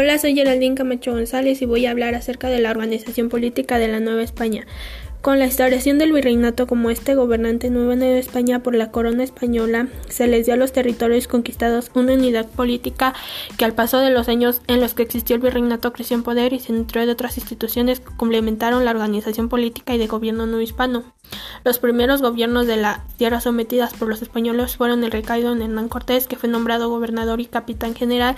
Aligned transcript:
Hola, 0.00 0.16
soy 0.16 0.32
Geraldine 0.32 0.76
Camacho 0.76 1.10
González 1.10 1.60
y 1.60 1.66
voy 1.66 1.84
a 1.86 1.90
hablar 1.90 2.14
acerca 2.14 2.46
de 2.46 2.60
la 2.60 2.70
organización 2.70 3.28
política 3.28 3.78
de 3.78 3.88
la 3.88 3.98
Nueva 3.98 4.22
España. 4.22 4.64
Con 5.22 5.40
la 5.40 5.46
instauración 5.46 5.98
del 5.98 6.12
virreinato 6.12 6.68
como 6.68 6.90
este 6.90 7.16
gobernante 7.16 7.68
nuevo 7.68 7.90
en 7.90 7.98
Nueva 7.98 8.18
España 8.18 8.62
por 8.62 8.76
la 8.76 8.92
corona 8.92 9.24
española, 9.24 9.88
se 10.08 10.28
les 10.28 10.46
dio 10.46 10.54
a 10.54 10.56
los 10.56 10.70
territorios 10.70 11.26
conquistados 11.26 11.90
una 11.94 12.12
unidad 12.12 12.46
política 12.46 13.12
que 13.56 13.64
al 13.64 13.74
paso 13.74 13.98
de 13.98 14.10
los 14.10 14.28
años 14.28 14.62
en 14.68 14.80
los 14.80 14.94
que 14.94 15.02
existió 15.02 15.34
el 15.34 15.42
virreinato 15.42 15.92
creció 15.92 16.16
en 16.16 16.22
poder 16.22 16.52
y 16.52 16.60
se 16.60 16.72
nutrió 16.72 17.04
de 17.04 17.10
otras 17.10 17.36
instituciones 17.36 17.98
que 17.98 18.16
complementaron 18.16 18.84
la 18.84 18.92
organización 18.92 19.48
política 19.48 19.96
y 19.96 19.98
de 19.98 20.06
gobierno 20.06 20.46
no 20.46 20.60
hispano. 20.60 21.12
Los 21.64 21.80
primeros 21.80 22.22
gobiernos 22.22 22.68
de 22.68 22.76
las 22.76 23.00
tierras 23.16 23.42
sometidas 23.42 23.92
por 23.94 24.08
los 24.08 24.22
españoles 24.22 24.76
fueron 24.76 25.02
el 25.02 25.10
recaído 25.10 25.52
en 25.52 25.60
Hernán 25.60 25.88
Cortés, 25.88 26.28
que 26.28 26.36
fue 26.36 26.48
nombrado 26.48 26.88
gobernador 26.88 27.40
y 27.40 27.46
capitán 27.46 27.96
general 27.96 28.36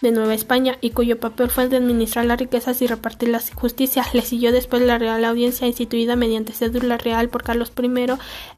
de 0.00 0.12
Nueva 0.12 0.34
España 0.34 0.78
y 0.80 0.90
cuyo 0.90 1.18
papel 1.18 1.50
fue 1.50 1.68
de 1.68 1.76
administrar 1.76 2.24
las 2.24 2.38
riquezas 2.38 2.80
y 2.82 2.86
repartir 2.86 3.30
la 3.30 3.40
justicia. 3.54 4.04
Le 4.12 4.22
siguió 4.22 4.52
después 4.52 4.82
la 4.82 4.98
Real 4.98 5.24
Audiencia 5.24 5.66
instituida 5.66 6.16
mediante 6.16 6.52
cédula 6.52 6.98
real 6.98 7.28
por 7.28 7.42
Carlos 7.42 7.72
I 7.76 8.06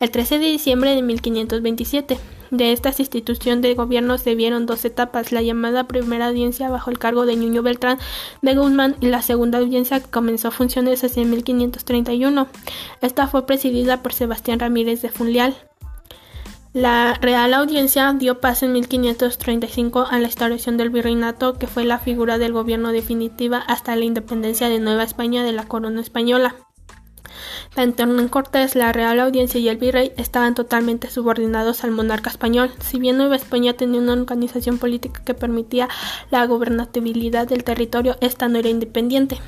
el 0.01 0.11
13 0.11 0.39
de 0.39 0.47
diciembre 0.47 0.95
de 0.95 1.03
1527. 1.03 2.19
De 2.51 2.73
esta 2.73 2.93
institución 2.99 3.61
de 3.63 3.75
gobierno 3.75 4.19
se 4.19 4.35
vieron 4.35 4.67
dos 4.67 4.85
etapas, 4.85 5.31
la 5.31 5.41
llamada 5.41 5.85
primera 5.85 6.27
audiencia 6.27 6.69
bajo 6.69 6.91
el 6.91 6.99
cargo 6.99 7.25
de 7.25 7.37
Ñuño 7.37 7.63
Beltrán 7.63 7.99
de 8.43 8.57
Guzmán 8.57 8.97
y 9.01 9.07
la 9.07 9.23
segunda 9.23 9.59
audiencia 9.59 10.01
que 10.01 10.11
comenzó 10.11 10.51
funciones 10.51 11.05
hacia 11.05 11.25
1531. 11.25 12.49
Esta 13.01 13.29
fue 13.29 13.47
presidida 13.47 14.03
por 14.03 14.13
Sebastián 14.13 14.59
Ramírez 14.59 15.01
de 15.01 15.11
Funlial. 15.11 15.70
La 16.73 17.15
Real 17.15 17.53
Audiencia 17.53 18.13
dio 18.13 18.39
paso 18.39 18.65
en 18.65 18.73
1535 18.75 20.07
a 20.09 20.21
la 20.21 20.27
instauración 20.27 20.77
del 20.77 20.91
virreinato, 20.91 21.55
que 21.55 21.67
fue 21.67 21.85
la 21.85 21.99
figura 21.99 22.39
del 22.39 22.53
gobierno 22.53 22.93
definitiva 22.93 23.59
hasta 23.59 23.97
la 23.97 24.05
independencia 24.05 24.69
de 24.69 24.79
Nueva 24.79 25.03
España 25.03 25.43
de 25.43 25.51
la 25.51 25.67
corona 25.67 26.01
española. 26.01 26.55
Tanto 27.75 28.05
en 28.05 28.29
Cortés, 28.29 28.77
la 28.77 28.93
Real 28.93 29.19
Audiencia 29.19 29.59
y 29.59 29.69
el 29.69 29.79
virrey 29.79 30.13
estaban 30.17 30.55
totalmente 30.55 31.11
subordinados 31.11 31.83
al 31.83 31.91
monarca 31.91 32.31
español. 32.31 32.71
Si 32.79 33.01
bien 33.01 33.17
Nueva 33.17 33.35
España 33.35 33.73
tenía 33.73 34.01
una 34.01 34.13
organización 34.13 34.79
política 34.79 35.23
que 35.25 35.35
permitía 35.35 35.89
la 36.31 36.47
gobernabilidad 36.47 37.49
del 37.49 37.65
territorio, 37.65 38.17
esta 38.21 38.47
no 38.47 38.61
era 38.61 38.69
independiente. 38.69 39.39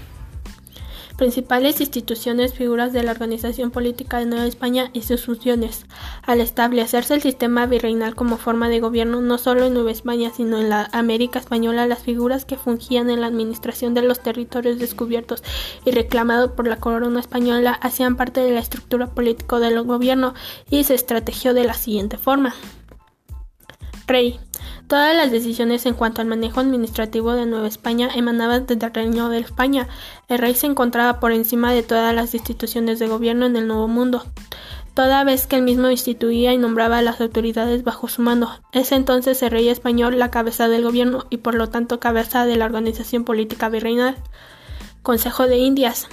Principales 1.23 1.81
instituciones 1.81 2.53
figuras 2.53 2.93
de 2.93 3.05
la 3.05 3.13
organización 3.13 3.71
política 3.71 4.19
de 4.19 4.27
Nueva 4.27 4.45
España 4.45 4.91
y 4.93 5.03
sus 5.03 5.25
funciones. 5.25 5.87
Al 6.25 6.41
establecerse 6.41 7.15
el 7.15 7.23
sistema 7.23 7.65
virreinal 7.67 8.17
como 8.17 8.39
forma 8.39 8.69
de 8.69 8.81
gobierno 8.81 9.21
no 9.21 9.39
solo 9.39 9.67
en 9.67 9.75
Nueva 9.75 9.93
España 9.93 10.33
sino 10.35 10.59
en 10.59 10.69
la 10.69 10.89
América 10.91 11.39
española, 11.39 11.87
las 11.87 12.01
figuras 12.01 12.45
que 12.45 12.57
fungían 12.57 13.09
en 13.09 13.21
la 13.21 13.29
administración 13.29 13.95
de 13.95 14.03
los 14.03 14.19
territorios 14.19 14.81
descubiertos 14.81 15.45
y 15.85 15.93
reclamados 15.93 16.51
por 16.51 16.67
la 16.67 16.79
corona 16.79 17.21
española 17.21 17.71
hacían 17.71 18.17
parte 18.17 18.41
de 18.41 18.51
la 18.51 18.59
estructura 18.59 19.07
política 19.07 19.61
del 19.61 19.81
gobierno 19.85 20.35
y 20.71 20.83
se 20.83 20.95
estrategió 20.95 21.55
de 21.55 21.63
la 21.63 21.75
siguiente 21.75 22.19
forma. 22.19 22.53
Rey 24.07 24.39
Todas 24.93 25.17
las 25.17 25.31
decisiones 25.31 25.87
en 25.87 25.95
cuanto 25.95 26.21
al 26.21 26.27
manejo 26.27 26.61
administrativo 26.61 27.33
de 27.33 27.47
Nueva 27.47 27.67
España 27.67 28.11
emanaban 28.15 28.67
del 28.67 28.79
Reino 28.93 29.31
de 29.31 29.39
España. 29.39 29.89
El 30.29 30.39
rey 30.39 30.55
se 30.55 30.67
encontraba 30.67 31.19
por 31.19 31.33
encima 31.33 31.73
de 31.73 31.83
todas 31.83 32.15
las 32.15 32.35
instituciones 32.35 32.99
de 32.99 33.09
gobierno 33.09 33.47
en 33.47 33.57
el 33.57 33.67
Nuevo 33.67 33.89
Mundo, 33.89 34.27
toda 34.93 35.25
vez 35.25 35.47
que 35.47 35.57
él 35.57 35.63
mismo 35.63 35.89
instituía 35.91 36.53
y 36.53 36.59
nombraba 36.59 36.99
a 36.99 37.03
las 37.03 37.21
autoridades 37.21 37.85
bajo 37.85 38.09
su 38.09 38.21
mando. 38.21 38.51
Es 38.73 38.93
entonces 38.93 39.43
el 39.43 39.51
rey 39.51 39.69
español 39.69 40.19
la 40.19 40.31
cabeza 40.31 40.69
del 40.69 40.85
gobierno 40.85 41.25
y 41.31 41.39
por 41.39 41.55
lo 41.55 41.71
tanto 41.71 41.99
cabeza 41.99 42.45
de 42.45 42.57
la 42.57 42.67
organización 42.67 43.25
política 43.25 43.71
virreinal. 43.71 44.17
Consejo 45.03 45.47
de 45.47 45.57
Indias. 45.57 46.07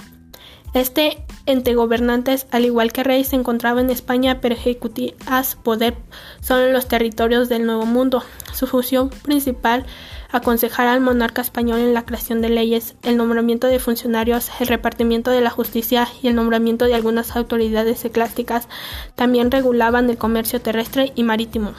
Este 0.72 1.24
ente 1.50 1.74
gobernantes, 1.74 2.46
al 2.50 2.64
igual 2.64 2.92
que 2.92 3.04
rey, 3.04 3.24
se 3.24 3.36
encontraba 3.36 3.80
en 3.80 3.90
España, 3.90 4.40
pero 4.40 4.54
ejecutivas 4.54 5.56
poder 5.56 5.96
son 6.40 6.72
los 6.72 6.88
territorios 6.88 7.48
del 7.48 7.66
Nuevo 7.66 7.86
Mundo. 7.86 8.22
Su 8.52 8.66
función 8.66 9.10
principal 9.10 9.86
aconsejar 10.32 10.86
al 10.86 11.00
monarca 11.00 11.42
español 11.42 11.80
en 11.80 11.94
la 11.94 12.04
creación 12.04 12.40
de 12.40 12.48
leyes, 12.48 12.94
el 13.02 13.16
nombramiento 13.16 13.66
de 13.66 13.78
funcionarios, 13.78 14.50
el 14.60 14.68
repartimiento 14.68 15.30
de 15.30 15.40
la 15.40 15.50
justicia 15.50 16.08
y 16.22 16.28
el 16.28 16.34
nombramiento 16.34 16.84
de 16.84 16.94
algunas 16.94 17.36
autoridades 17.36 18.04
eclésticas. 18.04 18.68
También 19.14 19.50
regulaban 19.50 20.08
el 20.08 20.18
comercio 20.18 20.60
terrestre 20.60 21.12
y 21.14 21.24
marítimo. 21.24 21.72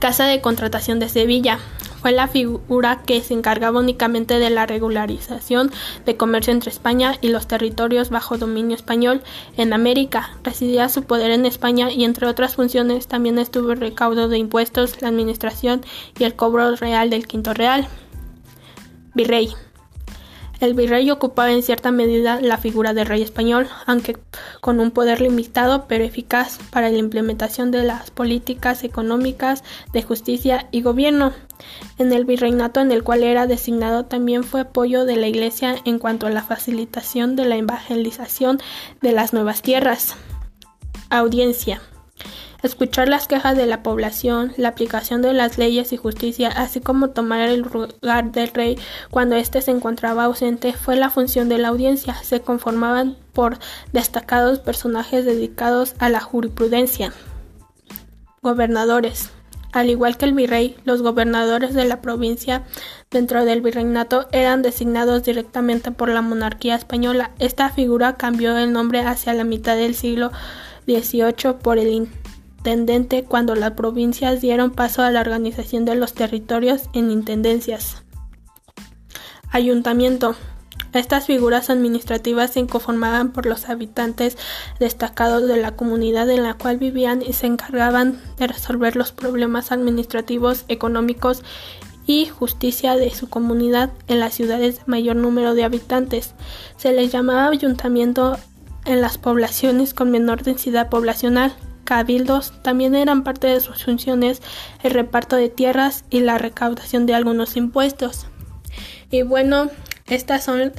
Casa 0.00 0.26
de 0.26 0.40
Contratación 0.40 1.00
de 1.00 1.08
Sevilla 1.08 1.58
fue 2.04 2.12
la 2.12 2.28
figura 2.28 3.00
que 3.06 3.22
se 3.22 3.32
encargaba 3.32 3.80
únicamente 3.80 4.38
de 4.38 4.50
la 4.50 4.66
regularización 4.66 5.70
de 6.04 6.18
comercio 6.18 6.52
entre 6.52 6.68
España 6.68 7.14
y 7.22 7.28
los 7.28 7.46
territorios 7.46 8.10
bajo 8.10 8.36
dominio 8.36 8.76
español 8.76 9.22
en 9.56 9.72
América. 9.72 10.36
Residía 10.42 10.90
su 10.90 11.04
poder 11.04 11.30
en 11.30 11.46
España 11.46 11.90
y 11.90 12.04
entre 12.04 12.26
otras 12.26 12.56
funciones 12.56 13.08
también 13.08 13.38
estuvo 13.38 13.72
el 13.72 13.80
recaudo 13.80 14.28
de 14.28 14.36
impuestos, 14.36 15.00
la 15.00 15.08
administración 15.08 15.80
y 16.18 16.24
el 16.24 16.36
cobro 16.36 16.76
real 16.76 17.08
del 17.08 17.26
quinto 17.26 17.54
real. 17.54 17.88
Virrey. 19.14 19.54
El 20.60 20.74
virrey 20.74 21.10
ocupaba 21.10 21.52
en 21.52 21.62
cierta 21.62 21.90
medida 21.90 22.40
la 22.40 22.58
figura 22.58 22.94
del 22.94 23.06
rey 23.06 23.22
español, 23.22 23.68
aunque 23.86 24.16
con 24.60 24.80
un 24.80 24.90
poder 24.90 25.20
limitado 25.20 25.86
pero 25.88 26.04
eficaz 26.04 26.58
para 26.70 26.90
la 26.90 26.98
implementación 26.98 27.70
de 27.70 27.82
las 27.82 28.10
políticas 28.10 28.84
económicas, 28.84 29.64
de 29.92 30.02
justicia 30.02 30.68
y 30.70 30.82
gobierno. 30.82 31.32
En 31.98 32.12
el 32.12 32.24
virreinato 32.24 32.80
en 32.80 32.92
el 32.92 33.02
cual 33.02 33.22
era 33.22 33.46
designado 33.46 34.04
también 34.04 34.44
fue 34.44 34.62
apoyo 34.62 35.04
de 35.04 35.16
la 35.16 35.26
Iglesia 35.26 35.76
en 35.84 35.98
cuanto 35.98 36.26
a 36.26 36.30
la 36.30 36.42
facilitación 36.42 37.36
de 37.36 37.44
la 37.46 37.56
evangelización 37.56 38.60
de 39.00 39.12
las 39.12 39.32
nuevas 39.32 39.62
tierras. 39.62 40.16
Audiencia 41.10 41.80
escuchar 42.64 43.08
las 43.08 43.28
quejas 43.28 43.56
de 43.56 43.66
la 43.66 43.82
población, 43.82 44.52
la 44.56 44.68
aplicación 44.68 45.20
de 45.22 45.34
las 45.34 45.58
leyes 45.58 45.92
y 45.92 45.96
justicia, 45.96 46.48
así 46.48 46.80
como 46.80 47.10
tomar 47.10 47.48
el 47.48 47.60
lugar 47.60 48.32
del 48.32 48.48
rey 48.48 48.78
cuando 49.10 49.36
éste 49.36 49.60
se 49.60 49.70
encontraba 49.70 50.24
ausente, 50.24 50.72
fue 50.72 50.96
la 50.96 51.10
función 51.10 51.48
de 51.48 51.58
la 51.58 51.68
audiencia. 51.68 52.14
Se 52.22 52.40
conformaban 52.40 53.16
por 53.32 53.58
destacados 53.92 54.60
personajes 54.60 55.24
dedicados 55.24 55.94
a 55.98 56.08
la 56.08 56.20
jurisprudencia. 56.20 57.12
Gobernadores. 58.42 59.30
Al 59.72 59.90
igual 59.90 60.16
que 60.16 60.24
el 60.24 60.34
virrey, 60.34 60.76
los 60.84 61.02
gobernadores 61.02 61.74
de 61.74 61.84
la 61.84 62.00
provincia 62.00 62.62
dentro 63.10 63.44
del 63.44 63.60
virreinato 63.60 64.28
eran 64.30 64.62
designados 64.62 65.24
directamente 65.24 65.90
por 65.90 66.08
la 66.08 66.22
monarquía 66.22 66.76
española. 66.76 67.32
Esta 67.40 67.68
figura 67.70 68.16
cambió 68.16 68.56
el 68.56 68.72
nombre 68.72 69.00
hacia 69.00 69.34
la 69.34 69.44
mitad 69.44 69.74
del 69.74 69.96
siglo 69.96 70.30
XVIII 70.86 71.54
por 71.60 71.78
el 71.78 71.88
cuando 73.28 73.54
las 73.54 73.72
provincias 73.72 74.40
dieron 74.40 74.70
paso 74.70 75.02
a 75.02 75.10
la 75.10 75.20
organización 75.20 75.84
de 75.84 75.96
los 75.96 76.14
territorios 76.14 76.88
en 76.94 77.10
intendencias. 77.10 78.02
Ayuntamiento. 79.50 80.34
Estas 80.94 81.26
figuras 81.26 81.68
administrativas 81.68 82.52
se 82.52 82.66
conformaban 82.66 83.32
por 83.32 83.44
los 83.46 83.68
habitantes 83.68 84.38
destacados 84.78 85.46
de 85.46 85.58
la 85.58 85.76
comunidad 85.76 86.30
en 86.30 86.42
la 86.42 86.54
cual 86.54 86.78
vivían 86.78 87.20
y 87.20 87.34
se 87.34 87.46
encargaban 87.46 88.18
de 88.38 88.46
resolver 88.46 88.96
los 88.96 89.12
problemas 89.12 89.70
administrativos, 89.70 90.64
económicos 90.68 91.42
y 92.06 92.26
justicia 92.26 92.96
de 92.96 93.10
su 93.10 93.28
comunidad 93.28 93.90
en 94.08 94.20
las 94.20 94.34
ciudades 94.34 94.78
de 94.78 94.82
mayor 94.86 95.16
número 95.16 95.54
de 95.54 95.64
habitantes. 95.64 96.34
Se 96.76 96.92
les 96.92 97.12
llamaba 97.12 97.48
ayuntamiento 97.48 98.38
en 98.86 99.00
las 99.00 99.18
poblaciones 99.18 99.92
con 99.92 100.10
menor 100.10 100.42
densidad 100.42 100.88
poblacional 100.88 101.54
cabildos 101.84 102.52
también 102.62 102.94
eran 102.94 103.24
parte 103.24 103.46
de 103.46 103.60
sus 103.60 103.84
funciones 103.84 104.42
el 104.82 104.92
reparto 104.92 105.36
de 105.36 105.48
tierras 105.48 106.04
y 106.10 106.20
la 106.20 106.38
recaudación 106.38 107.06
de 107.06 107.14
algunos 107.14 107.56
impuestos. 107.56 108.26
Y 109.10 109.22
bueno, 109.22 109.70
estas 110.06 110.44
son 110.44 110.72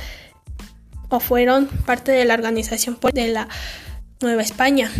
o 1.09 1.19
fueron 1.19 1.67
parte 1.67 2.11
de 2.11 2.25
la 2.25 2.33
organización 2.33 2.97
de 3.13 3.27
la 3.27 3.47
Nueva 4.21 4.41
España. 4.41 4.91